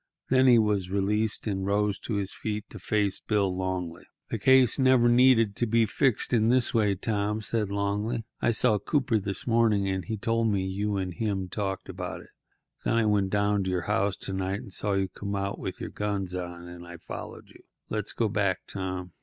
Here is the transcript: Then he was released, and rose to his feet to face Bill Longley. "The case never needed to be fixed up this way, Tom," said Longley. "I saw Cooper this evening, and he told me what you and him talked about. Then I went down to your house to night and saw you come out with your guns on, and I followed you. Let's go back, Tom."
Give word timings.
Then 0.29 0.47
he 0.47 0.57
was 0.57 0.89
released, 0.89 1.45
and 1.45 1.63
rose 1.63 1.99
to 1.99 2.15
his 2.15 2.33
feet 2.33 2.67
to 2.71 2.79
face 2.79 3.19
Bill 3.19 3.55
Longley. 3.55 4.05
"The 4.31 4.39
case 4.39 4.79
never 4.79 5.07
needed 5.07 5.55
to 5.57 5.67
be 5.67 5.85
fixed 5.85 6.33
up 6.33 6.41
this 6.49 6.73
way, 6.73 6.95
Tom," 6.95 7.39
said 7.39 7.69
Longley. 7.69 8.23
"I 8.41 8.49
saw 8.49 8.79
Cooper 8.79 9.19
this 9.19 9.43
evening, 9.47 9.87
and 9.87 10.03
he 10.03 10.17
told 10.17 10.47
me 10.51 10.63
what 10.65 10.73
you 10.73 10.97
and 10.97 11.13
him 11.13 11.49
talked 11.49 11.87
about. 11.87 12.23
Then 12.83 12.95
I 12.95 13.05
went 13.05 13.29
down 13.29 13.63
to 13.65 13.69
your 13.69 13.81
house 13.83 14.15
to 14.21 14.33
night 14.33 14.61
and 14.61 14.73
saw 14.73 14.93
you 14.93 15.07
come 15.07 15.35
out 15.35 15.59
with 15.59 15.79
your 15.79 15.91
guns 15.91 16.33
on, 16.33 16.67
and 16.67 16.87
I 16.87 16.97
followed 16.97 17.49
you. 17.49 17.61
Let's 17.89 18.13
go 18.13 18.27
back, 18.27 18.61
Tom." 18.65 19.11